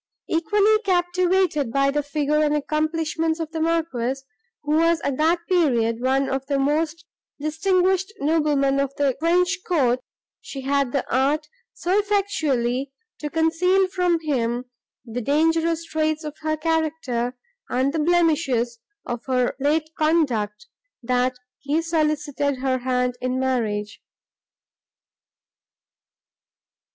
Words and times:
Equally 0.27 0.79
captivated 0.79 1.71
by 1.71 1.91
the 1.91 2.01
figure 2.01 2.41
and 2.43 2.55
accomplishments 2.55 3.39
of 3.39 3.51
the 3.51 3.59
Marquis, 3.61 4.19
who 4.63 4.71
was 4.77 4.99
at 5.01 5.17
that 5.17 5.45
period 5.47 6.01
one 6.01 6.27
of 6.27 6.43
the 6.47 6.57
most 6.57 7.05
distinguished 7.39 8.11
noblemen 8.19 8.79
of 8.79 8.95
the 8.95 9.15
French 9.19 9.59
court, 9.63 9.99
she 10.41 10.61
had 10.61 10.91
the 10.91 11.05
art 11.15 11.47
so 11.75 11.99
effectually 11.99 12.91
to 13.19 13.29
conceal 13.29 13.87
from 13.89 14.19
him 14.21 14.65
the 15.05 15.21
dangerous 15.21 15.85
traits 15.85 16.23
of 16.23 16.35
her 16.39 16.57
character 16.57 17.37
and 17.69 17.93
the 17.93 17.99
blemishes 17.99 18.79
of 19.05 19.23
her 19.25 19.55
late 19.59 19.91
conduct, 19.99 20.65
that 21.03 21.35
he 21.59 21.79
solicited 21.79 22.57
her 22.57 22.79
hand 22.79 23.15
in 23.21 23.39
marriage. 23.39 24.01